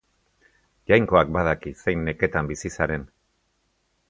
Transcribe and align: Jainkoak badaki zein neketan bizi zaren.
Jainkoak 0.91 1.31
badaki 1.37 1.75
zein 1.83 2.03
neketan 2.09 2.53
bizi 2.53 2.73
zaren. 2.79 3.09